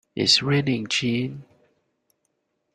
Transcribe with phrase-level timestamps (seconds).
[0.15, 1.45] It's raining gin!